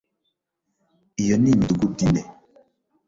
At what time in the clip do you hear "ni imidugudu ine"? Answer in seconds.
1.41-2.23